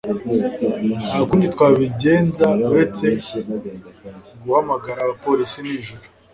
[1.05, 3.07] Nta kundi twabigenza uretse
[4.43, 6.05] guhamagara abapolisi nijoro.